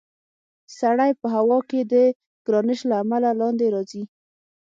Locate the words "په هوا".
1.21-1.59